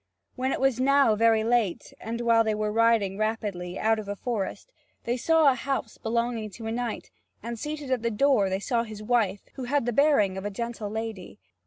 When 0.35 0.51
it 0.51 0.59
was 0.59 0.79
now 0.79 1.15
very 1.15 1.43
late, 1.43 1.93
and 1.99 2.21
while 2.21 2.43
they 2.43 2.55
were 2.55 2.71
riding 2.71 3.19
rapidly 3.19 3.77
out 3.77 3.99
of 3.99 4.07
a 4.07 4.15
forest, 4.15 4.71
they 5.03 5.15
saw 5.15 5.51
a 5.51 5.53
house 5.53 5.99
belonging 5.99 6.49
to 6.57 6.65
a 6.65 6.71
knight, 6.71 7.11
and 7.43 7.59
seated 7.59 7.91
at 7.91 8.01
the 8.01 8.09
door 8.09 8.49
they 8.49 8.59
saw 8.59 8.81
his 8.81 9.03
wife, 9.03 9.41
who 9.53 9.65
had 9.65 9.85
the 9.85 9.93
bearing 9.93 10.39
of 10.39 10.43
a 10.43 10.49
gentle 10.49 10.89
lady. 10.89 11.37